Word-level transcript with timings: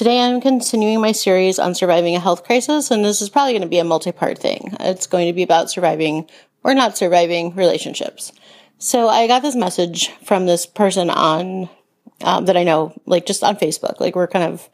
Today 0.00 0.22
I'm 0.22 0.40
continuing 0.40 1.02
my 1.02 1.12
series 1.12 1.58
on 1.58 1.74
surviving 1.74 2.16
a 2.16 2.20
health 2.20 2.44
crisis, 2.44 2.90
and 2.90 3.04
this 3.04 3.20
is 3.20 3.28
probably 3.28 3.52
going 3.52 3.60
to 3.60 3.68
be 3.68 3.80
a 3.80 3.84
multi 3.84 4.12
part 4.12 4.38
thing. 4.38 4.74
It's 4.80 5.06
going 5.06 5.26
to 5.26 5.34
be 5.34 5.42
about 5.42 5.70
surviving 5.70 6.26
or 6.64 6.72
not 6.72 6.96
surviving 6.96 7.54
relationships. 7.54 8.32
So 8.78 9.08
I 9.10 9.26
got 9.26 9.42
this 9.42 9.54
message 9.54 10.08
from 10.24 10.46
this 10.46 10.64
person 10.64 11.10
on 11.10 11.68
um, 12.22 12.46
that 12.46 12.56
I 12.56 12.62
know, 12.62 12.98
like 13.04 13.26
just 13.26 13.44
on 13.44 13.56
Facebook. 13.56 14.00
Like 14.00 14.16
we're 14.16 14.26
kind 14.26 14.50
of 14.50 14.70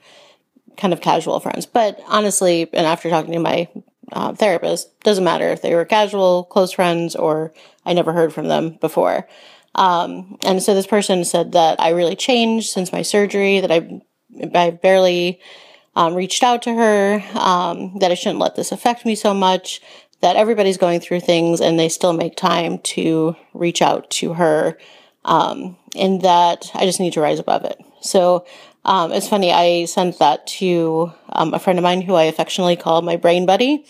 kind 0.76 0.92
of 0.92 1.00
casual 1.00 1.40
friends, 1.40 1.66
but 1.66 1.98
honestly, 2.06 2.70
and 2.72 2.86
after 2.86 3.10
talking 3.10 3.32
to 3.32 3.40
my 3.40 3.66
uh, 4.12 4.32
therapist, 4.32 4.96
doesn't 5.00 5.24
matter 5.24 5.48
if 5.48 5.60
they 5.60 5.74
were 5.74 5.84
casual, 5.84 6.44
close 6.44 6.70
friends, 6.70 7.16
or 7.16 7.52
I 7.84 7.94
never 7.94 8.12
heard 8.12 8.32
from 8.32 8.46
them 8.46 8.78
before. 8.80 9.26
Um, 9.74 10.38
and 10.42 10.62
so 10.62 10.72
this 10.72 10.86
person 10.86 11.24
said 11.24 11.50
that 11.52 11.80
I 11.80 11.90
really 11.90 12.14
changed 12.14 12.70
since 12.70 12.92
my 12.92 13.02
surgery, 13.02 13.58
that 13.58 13.72
I, 13.72 14.00
I 14.54 14.70
barely 14.70 15.40
um, 15.94 16.14
reached 16.14 16.42
out 16.42 16.62
to 16.62 16.74
her, 16.74 17.22
um, 17.34 17.98
that 17.98 18.10
I 18.10 18.14
shouldn't 18.14 18.38
let 18.38 18.56
this 18.56 18.72
affect 18.72 19.06
me 19.06 19.14
so 19.14 19.32
much, 19.32 19.80
that 20.20 20.36
everybody's 20.36 20.76
going 20.76 21.00
through 21.00 21.20
things 21.20 21.60
and 21.60 21.78
they 21.78 21.88
still 21.88 22.12
make 22.12 22.36
time 22.36 22.78
to 22.78 23.36
reach 23.54 23.82
out 23.82 24.10
to 24.10 24.34
her, 24.34 24.78
um, 25.24 25.76
and 25.96 26.22
that 26.22 26.70
I 26.74 26.84
just 26.84 27.00
need 27.00 27.14
to 27.14 27.20
rise 27.20 27.38
above 27.38 27.64
it. 27.64 27.78
So 28.00 28.46
um, 28.84 29.10
it's 29.12 29.28
funny, 29.28 29.52
I 29.52 29.86
sent 29.86 30.18
that 30.18 30.46
to 30.46 31.12
um, 31.30 31.54
a 31.54 31.58
friend 31.58 31.78
of 31.78 31.82
mine 31.82 32.02
who 32.02 32.14
I 32.14 32.24
affectionately 32.24 32.76
call 32.76 33.02
my 33.02 33.16
brain 33.16 33.46
buddy. 33.46 33.84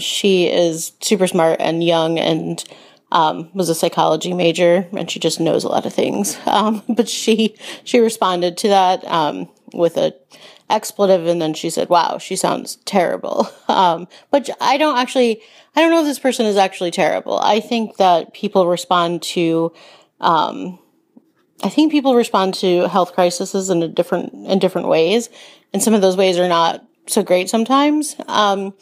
she 0.00 0.46
is 0.46 0.92
super 1.00 1.26
smart 1.26 1.60
and 1.60 1.84
young 1.84 2.18
and 2.18 2.64
um, 3.12 3.50
was 3.52 3.68
a 3.68 3.74
psychology 3.74 4.32
major 4.32 4.88
and 4.92 5.10
she 5.10 5.20
just 5.20 5.38
knows 5.38 5.64
a 5.64 5.68
lot 5.68 5.84
of 5.84 5.92
things. 5.92 6.38
Um, 6.46 6.82
but 6.88 7.08
she 7.08 7.54
she 7.84 8.00
responded 8.00 8.56
to 8.58 8.68
that 8.68 9.04
um, 9.04 9.48
with 9.72 9.96
a 9.96 10.14
expletive, 10.70 11.26
and 11.26 11.40
then 11.40 11.52
she 11.52 11.68
said, 11.68 11.90
"Wow, 11.90 12.18
she 12.18 12.34
sounds 12.34 12.76
terrible." 12.84 13.48
Um, 13.72 14.06
but 14.30 14.50
I 14.60 14.76
don't 14.76 14.98
actually 14.98 15.40
I 15.74 15.80
don't 15.80 15.90
know 15.90 16.00
if 16.00 16.06
this 16.06 16.18
person 16.18 16.44
is 16.44 16.58
actually 16.58 16.90
terrible. 16.90 17.38
I 17.38 17.58
think 17.60 17.96
that 17.96 18.34
people 18.34 18.66
respond 18.66 19.22
to. 19.34 19.72
Um, 20.20 20.78
I 21.64 21.70
think 21.70 21.90
people 21.90 22.14
respond 22.14 22.52
to 22.54 22.86
health 22.88 23.14
crises 23.14 23.70
in 23.70 23.82
a 23.82 23.88
different 23.88 24.34
in 24.34 24.58
different 24.58 24.88
ways, 24.88 25.30
and 25.72 25.82
some 25.82 25.94
of 25.94 26.02
those 26.02 26.18
ways 26.18 26.38
are 26.38 26.48
not 26.48 26.84
so 27.06 27.22
great 27.22 27.48
sometimes. 27.48 28.14
Um, 28.28 28.74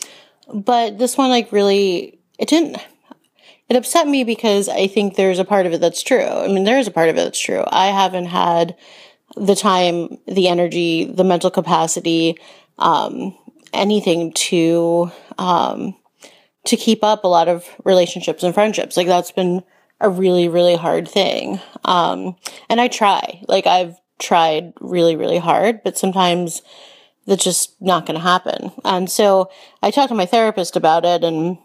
but 0.53 0.99
this 0.99 1.17
one, 1.17 1.31
like, 1.31 1.53
really, 1.53 2.19
it 2.37 2.49
didn't 2.49 2.79
it 3.71 3.77
upset 3.77 4.09
me 4.09 4.25
because 4.25 4.69
I 4.69 4.89
think 4.89 5.15
there's 5.15 5.39
a 5.39 5.45
part 5.45 5.65
of 5.65 5.73
it 5.73 5.81
that's 5.81 6.03
true. 6.03 6.25
I 6.25 6.49
mean, 6.49 6.65
there 6.65 6.79
is 6.79 6.89
a 6.89 6.91
part 6.91 7.09
of 7.09 7.17
it 7.17 7.23
that's 7.23 7.39
true. 7.39 7.63
I 7.69 7.87
haven't 7.87 8.27
had 8.27 8.77
the 9.37 9.55
time, 9.55 10.19
the 10.27 10.49
energy, 10.49 11.05
the 11.05 11.23
mental 11.23 11.53
capacity, 11.53 12.37
um, 12.79 13.39
anything 13.73 14.33
to, 14.33 15.13
um, 15.39 15.97
to 16.65 16.77
keep 16.77 17.05
up 17.05 17.23
a 17.23 17.29
lot 17.29 17.47
of 17.47 17.65
relationships 17.85 18.43
and 18.43 18.53
friendships. 18.53 18.97
Like 18.97 19.07
that's 19.07 19.31
been 19.31 19.63
a 20.01 20.11
really, 20.11 20.49
really 20.49 20.75
hard 20.75 21.07
thing. 21.07 21.61
Um, 21.85 22.35
and 22.69 22.81
I 22.81 22.89
try, 22.89 23.41
like 23.47 23.69
I've 23.69 23.95
tried 24.19 24.73
really, 24.81 25.15
really 25.15 25.39
hard, 25.39 25.85
but 25.85 25.97
sometimes 25.97 26.63
that's 27.27 27.45
just 27.45 27.81
not 27.81 28.05
going 28.05 28.19
to 28.19 28.27
happen. 28.27 28.73
And 28.85 29.09
so 29.09 29.49
I 29.81 29.93
talked 29.93 30.09
to 30.09 30.15
my 30.17 30.27
therapist 30.27 30.75
about 30.75 31.05
it 31.05 31.23
and 31.23 31.59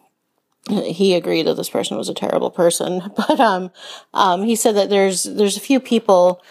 he 0.69 1.13
agreed 1.13 1.45
that 1.47 1.55
this 1.55 1.69
person 1.69 1.97
was 1.97 2.09
a 2.09 2.13
terrible 2.13 2.51
person, 2.51 3.01
but 3.15 3.39
um, 3.39 3.71
um, 4.13 4.43
he 4.43 4.55
said 4.55 4.75
that 4.75 4.89
there's 4.89 5.23
there's 5.23 5.57
a 5.57 5.61
few 5.61 5.79
people 5.79 6.41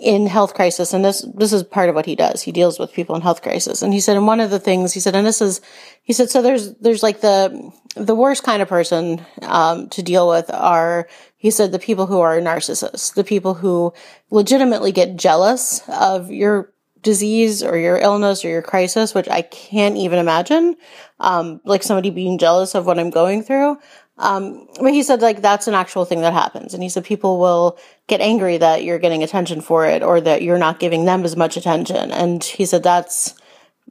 in 0.00 0.26
health 0.26 0.54
crisis, 0.54 0.92
and 0.92 1.04
this 1.04 1.26
this 1.34 1.52
is 1.52 1.62
part 1.62 1.88
of 1.88 1.94
what 1.94 2.06
he 2.06 2.14
does. 2.14 2.42
He 2.42 2.52
deals 2.52 2.78
with 2.78 2.92
people 2.92 3.16
in 3.16 3.22
health 3.22 3.42
crisis, 3.42 3.82
and 3.82 3.92
he 3.92 4.00
said, 4.00 4.16
and 4.16 4.26
one 4.26 4.40
of 4.40 4.50
the 4.50 4.60
things 4.60 4.92
he 4.92 5.00
said, 5.00 5.16
and 5.16 5.26
this 5.26 5.40
is, 5.40 5.60
he 6.02 6.12
said, 6.12 6.30
so 6.30 6.42
there's 6.42 6.74
there's 6.76 7.02
like 7.02 7.20
the 7.20 7.72
the 7.96 8.14
worst 8.14 8.44
kind 8.44 8.62
of 8.62 8.68
person 8.68 9.24
um, 9.42 9.88
to 9.88 10.02
deal 10.02 10.28
with 10.28 10.50
are 10.50 11.08
he 11.36 11.50
said 11.50 11.72
the 11.72 11.78
people 11.78 12.06
who 12.06 12.20
are 12.20 12.38
narcissists, 12.40 13.14
the 13.14 13.24
people 13.24 13.54
who 13.54 13.92
legitimately 14.30 14.92
get 14.92 15.16
jealous 15.16 15.82
of 15.88 16.30
your 16.30 16.72
disease 17.02 17.62
or 17.62 17.76
your 17.76 17.96
illness 17.96 18.44
or 18.44 18.48
your 18.48 18.62
crisis, 18.62 19.14
which 19.14 19.28
I 19.28 19.42
can't 19.42 19.96
even 19.96 20.18
imagine, 20.18 20.76
um, 21.20 21.60
like 21.64 21.82
somebody 21.82 22.10
being 22.10 22.38
jealous 22.38 22.74
of 22.74 22.86
what 22.86 22.98
I'm 22.98 23.10
going 23.10 23.42
through. 23.42 23.78
Um, 24.18 24.66
but 24.80 24.92
he 24.92 25.04
said 25.04 25.22
like 25.22 25.42
that's 25.42 25.68
an 25.68 25.74
actual 25.74 26.04
thing 26.04 26.22
that 26.22 26.32
happens. 26.32 26.74
And 26.74 26.82
he 26.82 26.88
said 26.88 27.04
people 27.04 27.38
will 27.38 27.78
get 28.08 28.20
angry 28.20 28.58
that 28.58 28.82
you're 28.82 28.98
getting 28.98 29.22
attention 29.22 29.60
for 29.60 29.86
it 29.86 30.02
or 30.02 30.20
that 30.20 30.42
you're 30.42 30.58
not 30.58 30.80
giving 30.80 31.04
them 31.04 31.24
as 31.24 31.36
much 31.36 31.56
attention. 31.56 32.10
And 32.10 32.42
he 32.42 32.66
said 32.66 32.82
that's, 32.82 33.34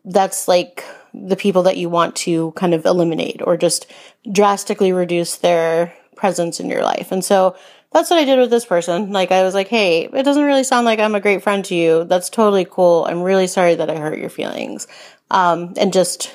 that's 0.04 0.48
like 0.48 0.84
the 1.14 1.38
people 1.38 1.64
that 1.64 1.78
you 1.78 1.90
want 1.90 2.16
to 2.18 2.52
kind 2.52 2.74
of 2.74 2.86
eliminate 2.86 3.42
or 3.44 3.56
just 3.56 3.88
drastically 4.30 4.92
reduce 4.92 5.38
their 5.38 5.94
presence 6.16 6.60
in 6.60 6.70
your 6.70 6.84
life. 6.84 7.12
And 7.12 7.24
so 7.24 7.56
that's 7.98 8.12
what 8.12 8.20
I 8.20 8.26
did 8.26 8.38
with 8.38 8.52
this 8.52 8.66
person. 8.66 9.12
Like, 9.12 9.32
I 9.32 9.42
was 9.42 9.56
like, 9.56 9.68
hey, 9.68 10.06
it 10.14 10.24
doesn't 10.24 10.44
really 10.44 10.64
sound 10.64 10.86
like 10.86 11.00
I'm 11.00 11.16
a 11.16 11.20
great 11.20 11.42
friend 11.42 11.66
to 11.66 11.76
you. 11.76 12.04
That's 12.04 12.30
totally 12.30 12.66
cool. 12.70 13.06
I'm 13.10 13.24
really 13.24 13.48
sorry 13.48 13.74
that 13.76 13.90
I 13.90 13.98
hurt 13.98 14.20
your 14.20 14.30
feelings. 14.30 14.88
Um, 15.32 15.74
and 15.78 15.92
just, 15.92 16.34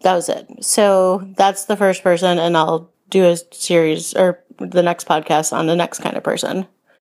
that 0.00 0.14
was 0.14 0.28
it. 0.28 0.46
So 0.64 1.26
that's 1.36 1.66
the 1.66 1.76
first 1.76 2.02
person, 2.02 2.38
and 2.38 2.56
I'll 2.56 2.90
do 3.08 3.24
a 3.24 3.36
series 3.52 4.14
or 4.14 4.42
the 4.58 4.82
next 4.82 5.06
podcast 5.06 5.52
on 5.52 5.66
the 5.66 5.76
next 5.76 6.00
kind 6.00 6.16
of 6.16 6.24
person. 6.24 6.66